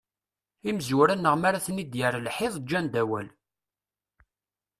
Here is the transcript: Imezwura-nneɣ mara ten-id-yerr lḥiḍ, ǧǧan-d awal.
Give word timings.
Imezwura-nneɣ 0.69 1.35
mara 1.37 1.65
ten-id-yerr 1.65 2.15
lḥiḍ, 2.27 2.53
ǧǧan-d 2.63 2.95
awal. 3.01 3.27